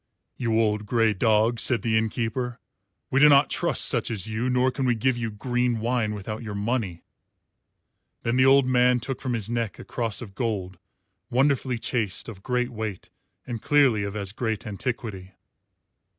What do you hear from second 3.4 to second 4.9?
trust such as you, nor can